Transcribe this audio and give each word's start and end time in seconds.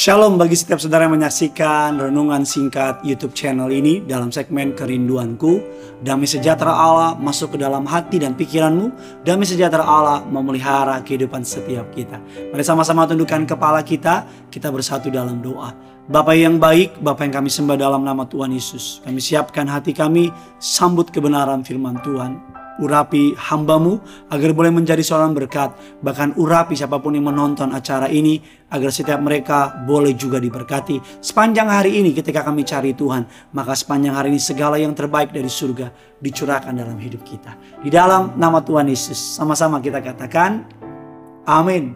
Shalom 0.00 0.40
bagi 0.40 0.56
setiap 0.56 0.80
saudara 0.80 1.04
yang 1.04 1.20
menyaksikan 1.20 2.00
renungan 2.00 2.40
singkat 2.48 3.04
YouTube 3.04 3.36
channel 3.36 3.68
ini 3.68 4.00
dalam 4.00 4.32
segmen 4.32 4.72
kerinduanku. 4.72 5.60
Damai 6.00 6.24
sejahtera 6.24 6.72
Allah 6.72 7.12
masuk 7.20 7.52
ke 7.52 7.56
dalam 7.60 7.84
hati 7.84 8.16
dan 8.16 8.32
pikiranmu. 8.32 8.96
Damai 9.28 9.44
sejahtera 9.44 9.84
Allah 9.84 10.24
memelihara 10.24 11.04
kehidupan 11.04 11.44
setiap 11.44 11.92
kita. 11.92 12.16
Mari 12.48 12.64
sama-sama 12.64 13.04
tundukkan 13.04 13.44
kepala 13.44 13.84
kita, 13.84 14.24
kita 14.48 14.72
bersatu 14.72 15.12
dalam 15.12 15.44
doa. 15.44 15.76
Bapak 16.08 16.32
yang 16.32 16.56
baik, 16.56 16.96
Bapak 17.04 17.28
yang 17.28 17.44
kami 17.44 17.52
sembah 17.52 17.76
dalam 17.76 18.00
nama 18.00 18.24
Tuhan 18.24 18.56
Yesus. 18.56 19.04
Kami 19.04 19.20
siapkan 19.20 19.68
hati 19.68 19.92
kami, 19.92 20.32
sambut 20.56 21.12
kebenaran 21.12 21.60
firman 21.60 22.00
Tuhan 22.00 22.59
urapi 22.80 23.36
hambamu 23.36 24.00
agar 24.32 24.50
boleh 24.56 24.72
menjadi 24.72 25.04
seorang 25.04 25.36
berkat. 25.36 25.76
Bahkan 26.00 26.40
urapi 26.40 26.74
siapa 26.74 26.98
pun 26.98 27.14
yang 27.14 27.28
menonton 27.28 27.70
acara 27.76 28.08
ini 28.08 28.40
agar 28.72 28.90
setiap 28.90 29.20
mereka 29.20 29.84
boleh 29.84 30.16
juga 30.16 30.40
diberkati. 30.40 31.20
Sepanjang 31.20 31.68
hari 31.68 32.00
ini 32.00 32.16
ketika 32.16 32.40
kami 32.40 32.64
cari 32.64 32.96
Tuhan, 32.96 33.52
maka 33.52 33.76
sepanjang 33.76 34.16
hari 34.16 34.32
ini 34.32 34.40
segala 34.40 34.80
yang 34.80 34.96
terbaik 34.96 35.30
dari 35.30 35.52
surga 35.52 36.18
dicurahkan 36.18 36.72
dalam 36.72 36.96
hidup 36.96 37.20
kita. 37.22 37.54
Di 37.84 37.92
dalam 37.92 38.40
nama 38.40 38.64
Tuhan 38.64 38.88
Yesus, 38.88 39.20
sama-sama 39.38 39.78
kita 39.78 40.00
katakan, 40.00 40.64
amin. 41.44 41.92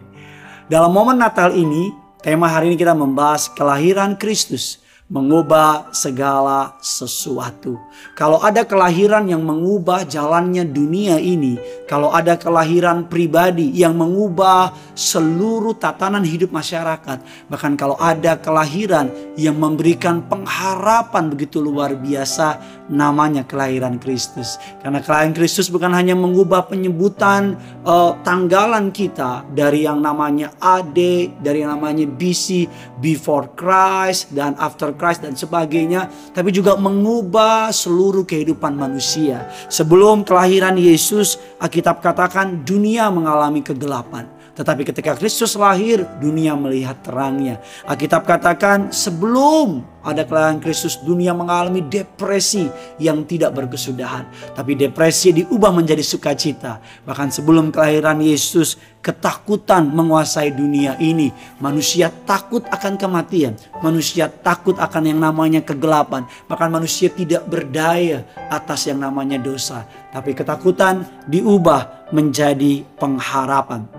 Dalam 0.69 0.93
momen 0.93 1.17
Natal 1.17 1.57
ini, 1.57 1.89
tema 2.21 2.47
hari 2.49 2.73
ini 2.73 2.77
kita 2.77 2.93
membahas 2.93 3.49
kelahiran 3.53 4.17
Kristus 4.17 4.84
mengubah 5.05 5.93
segala 5.93 6.81
sesuatu. 6.81 7.77
Kalau 8.17 8.41
ada 8.41 8.65
kelahiran 8.65 9.29
yang 9.29 9.45
mengubah 9.45 10.01
jalannya 10.01 10.65
dunia 10.65 11.21
ini, 11.21 11.61
kalau 11.85 12.09
ada 12.09 12.33
kelahiran 12.33 13.05
pribadi 13.05 13.69
yang 13.69 13.93
mengubah 13.93 14.73
seluruh 14.97 15.77
tatanan 15.77 16.25
hidup 16.25 16.49
masyarakat, 16.49 17.21
bahkan 17.45 17.77
kalau 17.77 17.93
ada 18.01 18.33
kelahiran 18.41 19.13
yang 19.37 19.61
memberikan 19.61 20.25
pengharapan 20.25 21.29
begitu 21.29 21.61
luar 21.61 21.93
biasa, 21.93 22.57
namanya 22.89 23.45
kelahiran 23.45 24.01
Kristus. 24.01 24.57
Karena 24.81 25.05
kelahiran 25.05 25.37
Kristus 25.37 25.69
bukan 25.69 25.93
hanya 25.93 26.17
mengubah 26.17 26.65
penyebutan 26.65 27.53
uh, 27.85 28.17
tanggalan 28.25 28.89
kita 28.89 29.45
dari 29.53 29.85
yang 29.85 30.01
namanya 30.01 30.49
AD, 30.57 30.97
dari 31.45 31.61
yang 31.61 31.77
namanya 31.77 32.09
BC, 32.09 32.65
before 32.97 33.53
Christ 33.53 34.33
dan 34.33 34.57
after 34.57 34.94
Christ 34.97 35.23
dan 35.23 35.35
sebagainya, 35.35 36.11
tapi 36.31 36.51
juga 36.51 36.75
mengubah 36.75 37.71
seluruh 37.71 38.27
kehidupan 38.27 38.75
manusia. 38.75 39.47
Sebelum 39.71 40.27
kelahiran 40.27 40.75
Yesus, 40.75 41.39
Alkitab 41.59 42.03
katakan 42.03 42.63
dunia 42.67 43.07
mengalami 43.07 43.63
kegelapan. 43.63 44.34
Tetapi 44.55 44.87
ketika 44.87 45.19
Kristus 45.19 45.59
lahir, 45.59 46.07
dunia 46.23 46.55
melihat 46.55 46.95
terangnya. 47.03 47.59
Alkitab 47.83 48.23
katakan 48.23 48.87
sebelum 48.87 49.83
ada 49.99 50.23
kelahiran 50.23 50.61
Kristus, 50.63 51.01
dunia 51.01 51.35
mengalami 51.35 51.81
depresi 51.83 52.69
yang 52.95 53.27
tidak 53.27 53.57
berkesudahan. 53.57 54.29
Tapi 54.55 54.77
depresi 54.77 55.33
diubah 55.33 55.75
menjadi 55.75 55.99
sukacita. 56.05 56.79
Bahkan 57.03 57.35
sebelum 57.35 57.73
kelahiran 57.73 58.21
Yesus, 58.21 58.77
ketakutan 59.01 59.91
menguasai 59.91 60.53
dunia 60.53 60.95
ini. 61.01 61.33
Manusia 61.57 62.13
takut 62.23 62.63
akan 62.69 62.95
kematian. 63.01 63.57
Manusia 63.81 64.29
takut 64.29 64.77
akan 64.77 65.03
yang 65.09 65.19
namanya 65.19 65.65
kegelapan. 65.65 66.23
Bahkan 66.45 66.69
manusia 66.69 67.09
tidak 67.09 67.43
berdaya 67.49 68.23
atas 68.53 68.85
yang 68.85 69.01
namanya 69.01 69.41
dosa. 69.41 69.89
Tapi 70.13 70.37
ketakutan 70.37 71.01
diubah 71.25 72.13
menjadi 72.13 72.85
pengharapan. 73.01 73.94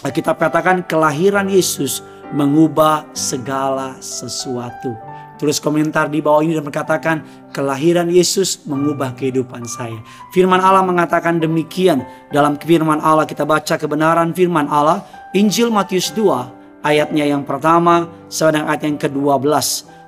Alkitab 0.00 0.40
katakan 0.40 0.80
kelahiran 0.88 1.44
Yesus 1.44 2.00
mengubah 2.32 3.04
segala 3.12 4.00
sesuatu. 4.00 4.96
Tulis 5.36 5.60
komentar 5.60 6.08
di 6.08 6.24
bawah 6.24 6.40
ini 6.40 6.56
dan 6.56 6.64
berkatakan 6.64 7.16
kelahiran 7.52 8.08
Yesus 8.08 8.64
mengubah 8.64 9.12
kehidupan 9.12 9.64
saya. 9.68 10.00
Firman 10.32 10.60
Allah 10.60 10.84
mengatakan 10.84 11.36
demikian. 11.36 12.04
Dalam 12.32 12.56
firman 12.56 13.00
Allah 13.00 13.28
kita 13.28 13.44
baca 13.44 13.76
kebenaran 13.76 14.32
firman 14.32 14.68
Allah. 14.72 15.04
Injil 15.36 15.68
Matius 15.68 16.12
2 16.16 16.80
ayatnya 16.80 17.28
yang 17.28 17.44
pertama 17.44 18.08
sedang 18.32 18.68
ayat 18.72 18.88
yang 18.88 18.96
ke-12. 18.96 19.52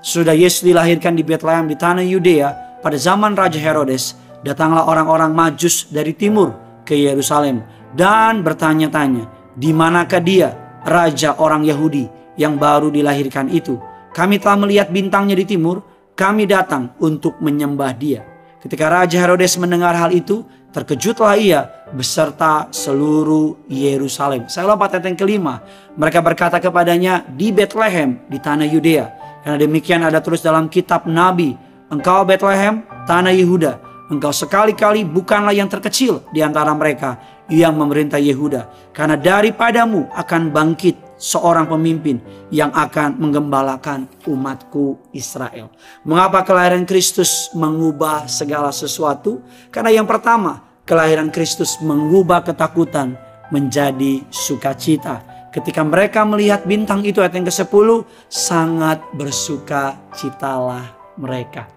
Sudah 0.00 0.32
Yesus 0.32 0.64
dilahirkan 0.64 1.16
di 1.16 1.24
Bethlehem 1.24 1.68
di 1.68 1.76
tanah 1.76 2.04
Yudea 2.04 2.80
pada 2.80 2.96
zaman 2.96 3.36
Raja 3.36 3.60
Herodes. 3.60 4.16
Datanglah 4.40 4.88
orang-orang 4.88 5.36
majus 5.36 5.84
dari 5.92 6.16
timur 6.16 6.56
ke 6.88 6.96
Yerusalem 6.96 7.60
dan 7.92 8.40
bertanya-tanya 8.40 9.41
di 9.52 9.70
manakah 9.70 10.22
dia, 10.24 10.80
raja 10.84 11.36
orang 11.36 11.64
Yahudi 11.64 12.08
yang 12.40 12.56
baru 12.56 12.88
dilahirkan 12.88 13.52
itu? 13.52 13.76
Kami 14.12 14.40
telah 14.40 14.56
melihat 14.60 14.88
bintangnya 14.92 15.36
di 15.36 15.44
timur, 15.44 15.80
kami 16.12 16.44
datang 16.44 16.92
untuk 17.00 17.40
menyembah 17.40 17.92
dia. 17.96 18.24
Ketika 18.60 18.86
Raja 18.86 19.18
Herodes 19.18 19.58
mendengar 19.58 19.96
hal 19.96 20.12
itu, 20.14 20.44
terkejutlah 20.70 21.34
ia 21.34 21.66
beserta 21.90 22.70
seluruh 22.70 23.66
Yerusalem. 23.66 24.46
Saya 24.46 24.70
lompat 24.70 24.96
ayat 24.96 25.12
yang 25.12 25.18
kelima. 25.18 25.60
Mereka 25.98 26.22
berkata 26.22 26.62
kepadanya 26.62 27.26
di 27.26 27.50
Bethlehem 27.50 28.22
di 28.30 28.38
tanah 28.38 28.68
Yudea. 28.68 29.06
Karena 29.42 29.58
demikian 29.58 30.06
ada 30.06 30.22
terus 30.22 30.40
dalam 30.40 30.70
kitab 30.70 31.10
Nabi. 31.10 31.58
Engkau 31.90 32.22
Bethlehem, 32.22 32.86
tanah 33.04 33.34
Yehuda. 33.34 33.82
Engkau 34.12 34.30
sekali-kali 34.30 35.08
bukanlah 35.08 35.56
yang 35.56 35.66
terkecil 35.66 36.22
di 36.30 36.44
antara 36.44 36.70
mereka 36.76 37.16
yang 37.50 37.74
memerintah 37.74 38.20
Yehuda. 38.20 38.92
Karena 38.94 39.18
daripadamu 39.18 40.10
akan 40.12 40.52
bangkit 40.54 41.18
seorang 41.22 41.70
pemimpin 41.70 42.18
yang 42.50 42.74
akan 42.74 43.18
menggembalakan 43.18 44.10
umatku 44.26 44.98
Israel. 45.14 45.70
Mengapa 46.02 46.42
kelahiran 46.42 46.82
Kristus 46.82 47.50
mengubah 47.54 48.26
segala 48.26 48.74
sesuatu? 48.74 49.38
Karena 49.70 49.94
yang 49.94 50.06
pertama, 50.06 50.66
kelahiran 50.82 51.30
Kristus 51.30 51.78
mengubah 51.78 52.42
ketakutan 52.42 53.14
menjadi 53.54 54.26
sukacita. 54.34 55.22
Ketika 55.52 55.84
mereka 55.84 56.24
melihat 56.24 56.64
bintang 56.64 57.04
itu 57.04 57.20
ayat 57.20 57.36
yang 57.36 57.46
ke-10, 57.46 57.88
sangat 58.32 58.98
bersuka 59.12 60.00
citalah 60.16 60.96
mereka. 61.20 61.68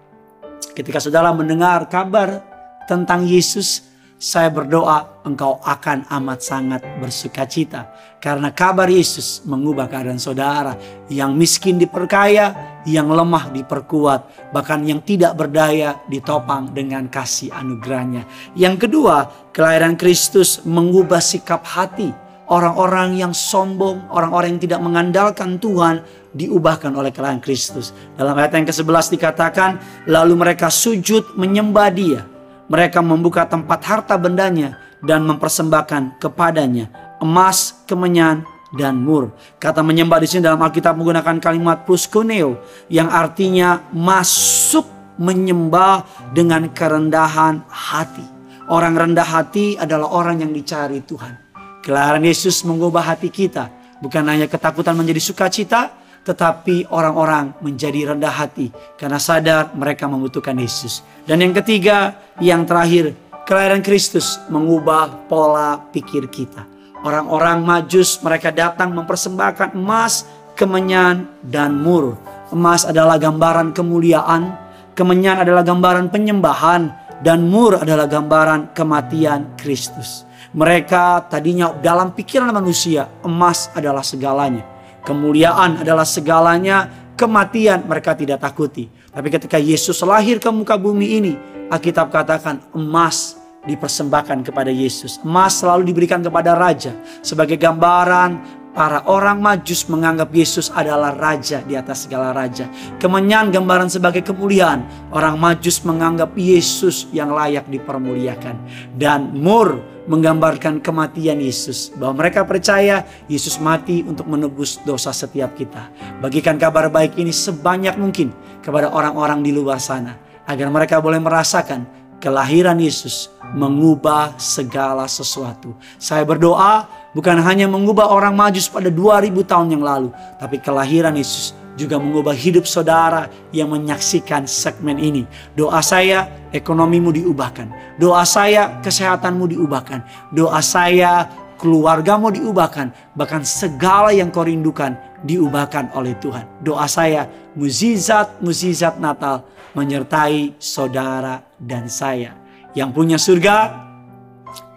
Ketika 0.72 0.96
saudara 0.96 1.30
mendengar 1.36 1.84
kabar 1.86 2.40
tentang 2.88 3.28
Yesus, 3.28 3.84
saya 4.16 4.48
berdoa 4.48 5.20
engkau 5.28 5.60
akan 5.60 6.08
amat 6.08 6.40
sangat 6.40 6.80
bersuka 6.96 7.44
cita. 7.44 7.92
Karena 8.16 8.48
kabar 8.48 8.88
Yesus 8.88 9.44
mengubah 9.44 9.92
keadaan 9.92 10.16
saudara. 10.16 10.72
Yang 11.12 11.32
miskin 11.36 11.76
diperkaya, 11.76 12.80
yang 12.88 13.12
lemah 13.12 13.52
diperkuat. 13.52 14.50
Bahkan 14.56 14.88
yang 14.88 15.04
tidak 15.04 15.36
berdaya 15.36 16.00
ditopang 16.08 16.72
dengan 16.72 17.12
kasih 17.12 17.52
anugerahnya. 17.52 18.24
Yang 18.56 18.88
kedua, 18.88 19.28
kelahiran 19.52 20.00
Kristus 20.00 20.64
mengubah 20.64 21.20
sikap 21.20 21.68
hati. 21.68 22.08
Orang-orang 22.48 23.20
yang 23.20 23.36
sombong, 23.36 24.08
orang-orang 24.08 24.56
yang 24.56 24.62
tidak 24.64 24.80
mengandalkan 24.80 25.58
Tuhan 25.60 26.00
diubahkan 26.32 26.94
oleh 26.94 27.12
kelahiran 27.12 27.42
Kristus. 27.42 27.92
Dalam 28.16 28.38
ayat 28.38 28.54
yang 28.54 28.70
ke-11 28.70 29.12
dikatakan, 29.12 29.70
lalu 30.08 30.38
mereka 30.38 30.70
sujud 30.70 31.34
menyembah 31.34 31.90
dia 31.90 32.22
mereka 32.66 33.02
membuka 33.02 33.46
tempat 33.46 33.80
harta 33.86 34.14
bendanya 34.18 34.78
dan 35.02 35.22
mempersembahkan 35.26 36.18
kepadanya 36.18 36.90
emas, 37.20 37.84
kemenyan, 37.88 38.44
dan 38.74 38.98
mur. 38.98 39.32
Kata 39.56 39.80
menyembah 39.80 40.20
di 40.20 40.28
sini 40.28 40.44
dalam 40.44 40.60
Alkitab 40.60 40.98
menggunakan 40.98 41.38
kalimat 41.40 41.86
puskuneo 41.88 42.60
yang 42.92 43.08
artinya 43.08 43.86
masuk 43.94 44.84
menyembah 45.16 46.04
dengan 46.36 46.68
kerendahan 46.68 47.64
hati. 47.70 48.24
Orang 48.66 48.98
rendah 48.98 49.24
hati 49.24 49.78
adalah 49.78 50.10
orang 50.10 50.42
yang 50.42 50.52
dicari 50.52 51.00
Tuhan. 51.00 51.38
Kelahiran 51.86 52.26
Yesus 52.26 52.66
mengubah 52.66 53.14
hati 53.14 53.30
kita. 53.30 53.70
Bukan 54.02 54.26
hanya 54.26 54.50
ketakutan 54.50 54.98
menjadi 54.98 55.22
sukacita, 55.22 55.94
tetapi 56.26 56.90
orang-orang 56.90 57.54
menjadi 57.62 58.12
rendah 58.12 58.34
hati 58.34 58.74
karena 58.98 59.22
sadar 59.22 59.70
mereka 59.78 60.10
membutuhkan 60.10 60.58
Yesus. 60.58 61.06
Dan 61.22 61.38
yang 61.38 61.54
ketiga, 61.54 62.18
yang 62.42 62.66
terakhir, 62.66 63.14
kelahiran 63.46 63.78
Kristus 63.78 64.42
mengubah 64.50 65.30
pola 65.30 65.78
pikir 65.94 66.26
kita. 66.26 66.66
Orang-orang 67.06 67.62
Majus 67.62 68.18
mereka 68.26 68.50
datang 68.50 68.90
mempersembahkan 68.90 69.78
emas, 69.78 70.26
kemenyan, 70.58 71.30
dan 71.46 71.78
mur. 71.78 72.18
Emas 72.50 72.82
adalah 72.82 73.22
gambaran 73.22 73.70
kemuliaan, 73.70 74.50
kemenyan 74.98 75.46
adalah 75.46 75.62
gambaran 75.62 76.10
penyembahan, 76.10 76.90
dan 77.22 77.46
mur 77.46 77.78
adalah 77.78 78.10
gambaran 78.10 78.74
kematian 78.74 79.54
Kristus. 79.54 80.26
Mereka 80.50 81.30
tadinya 81.30 81.70
dalam 81.78 82.10
pikiran 82.10 82.50
manusia, 82.50 83.06
emas 83.22 83.70
adalah 83.78 84.02
segalanya 84.02 84.75
Kemuliaan 85.06 85.86
adalah 85.86 86.02
segalanya, 86.02 86.90
kematian 87.14 87.86
mereka 87.86 88.18
tidak 88.18 88.42
takuti. 88.42 88.90
Tapi 88.90 89.30
ketika 89.30 89.54
Yesus 89.54 90.02
lahir 90.02 90.42
ke 90.42 90.50
muka 90.50 90.74
bumi 90.74 91.22
ini, 91.22 91.32
Alkitab 91.70 92.10
katakan 92.10 92.58
emas 92.74 93.38
dipersembahkan 93.62 94.42
kepada 94.42 94.74
Yesus. 94.74 95.22
Emas 95.22 95.62
selalu 95.62 95.94
diberikan 95.94 96.18
kepada 96.26 96.58
raja 96.58 96.90
sebagai 97.22 97.54
gambaran 97.54 98.65
Para 98.76 99.00
orang 99.08 99.40
majus 99.40 99.88
menganggap 99.88 100.28
Yesus 100.36 100.68
adalah 100.68 101.16
raja 101.16 101.64
di 101.64 101.80
atas 101.80 102.04
segala 102.04 102.36
raja. 102.36 102.68
Kemenyan 103.00 103.48
gambaran 103.48 103.88
sebagai 103.88 104.20
kemuliaan. 104.20 104.84
Orang 105.16 105.40
majus 105.40 105.80
menganggap 105.80 106.36
Yesus 106.36 107.08
yang 107.08 107.32
layak 107.32 107.64
dipermuliakan. 107.72 108.60
Dan 108.92 109.32
mur 109.32 109.80
menggambarkan 110.04 110.84
kematian 110.84 111.40
Yesus. 111.40 111.88
Bahwa 111.96 112.20
mereka 112.20 112.44
percaya 112.44 113.08
Yesus 113.32 113.56
mati 113.64 114.04
untuk 114.04 114.28
menebus 114.28 114.76
dosa 114.84 115.08
setiap 115.08 115.56
kita. 115.56 115.88
Bagikan 116.20 116.60
kabar 116.60 116.92
baik 116.92 117.16
ini 117.16 117.32
sebanyak 117.32 117.96
mungkin 117.96 118.28
kepada 118.60 118.92
orang-orang 118.92 119.40
di 119.40 119.56
luar 119.56 119.80
sana. 119.80 120.20
Agar 120.44 120.68
mereka 120.68 121.00
boleh 121.00 121.16
merasakan 121.16 121.88
kelahiran 122.20 122.76
Yesus 122.76 123.32
mengubah 123.56 124.36
segala 124.36 125.08
sesuatu. 125.08 125.76
Saya 125.96 126.28
berdoa 126.28 127.05
bukan 127.16 127.40
hanya 127.40 127.64
mengubah 127.64 128.12
orang 128.12 128.36
majus 128.36 128.68
pada 128.68 128.92
2000 128.92 129.32
tahun 129.48 129.72
yang 129.72 129.80
lalu, 129.80 130.12
tapi 130.36 130.60
kelahiran 130.60 131.16
Yesus 131.16 131.56
juga 131.76 131.96
mengubah 131.96 132.36
hidup 132.36 132.68
saudara 132.68 133.32
yang 133.56 133.72
menyaksikan 133.72 134.44
segmen 134.44 135.00
ini. 135.00 135.24
Doa 135.56 135.80
saya 135.80 136.28
ekonomimu 136.52 137.12
diubahkan. 137.16 137.96
Doa 137.96 138.24
saya 138.28 138.80
kesehatanmu 138.84 139.44
diubahkan. 139.56 140.04
Doa 140.32 140.60
saya 140.60 141.28
keluargamu 141.60 142.32
diubahkan. 142.32 142.92
Bahkan 143.12 143.44
segala 143.44 144.12
yang 144.12 144.32
kau 144.32 144.44
rindukan 144.44 144.96
diubahkan 145.24 145.92
oleh 145.92 146.16
Tuhan. 146.20 146.44
Doa 146.64 146.88
saya 146.88 147.28
muzizat-muzizat 147.56 148.96
Natal 148.96 149.44
menyertai 149.76 150.56
saudara 150.56 151.44
dan 151.60 151.92
saya. 151.92 152.32
Yang 152.72 152.90
punya 152.92 153.16
surga, 153.20 153.56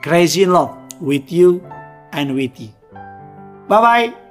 crazy 0.03 0.43
in 0.43 0.51
love 0.51 0.75
with 0.99 1.31
you 1.31 1.63
and 2.11 2.35
with 2.35 2.59
you. 2.59 2.69
Bye 3.67 4.09
bye. 4.09 4.28